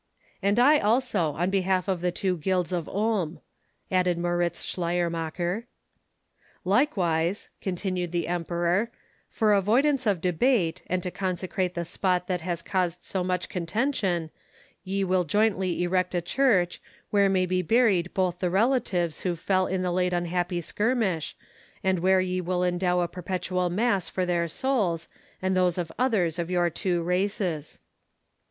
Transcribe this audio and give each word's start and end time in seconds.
"And 0.41 0.57
I, 0.57 0.79
also, 0.79 1.33
on 1.33 1.51
behalf 1.51 1.87
of 1.87 2.01
the 2.01 2.11
two 2.11 2.35
guilds 2.35 2.71
of 2.71 2.89
Ulm," 2.89 3.39
added 3.91 4.17
Moritz 4.17 4.63
Schleiermacher. 4.63 5.67
"Likewise," 6.65 7.49
continued 7.61 8.11
the 8.11 8.27
Emperor, 8.27 8.89
"for 9.29 9.53
avoidance 9.53 10.07
of 10.07 10.19
debate, 10.19 10.81
and 10.87 11.03
to 11.03 11.11
consecrate 11.11 11.75
the 11.75 11.85
spot 11.85 12.25
that 12.25 12.41
has 12.41 12.63
caused 12.63 13.03
so 13.03 13.23
much 13.23 13.47
contention, 13.47 14.31
ye 14.83 15.03
will 15.03 15.23
jointly 15.23 15.83
erect 15.83 16.15
a 16.15 16.21
church, 16.23 16.81
where 17.11 17.29
may 17.29 17.45
be 17.45 17.61
buried 17.61 18.11
both 18.15 18.39
the 18.39 18.49
relatives 18.49 19.21
who 19.21 19.35
fell 19.35 19.67
in 19.67 19.83
the 19.83 19.91
late 19.91 20.13
unhappy 20.13 20.61
skirmish, 20.61 21.35
and 21.83 21.99
where 21.99 22.21
ye 22.21 22.41
will 22.41 22.63
endow 22.63 23.01
a 23.01 23.07
perpetual 23.07 23.69
mass 23.69 24.09
for 24.09 24.25
their 24.25 24.47
souls, 24.47 25.07
and 25.43 25.55
those 25.55 25.77
of 25.77 25.91
others 25.99 26.39
of 26.39 26.49
your 26.49 26.71
two 26.71 27.03
races." 27.03 27.79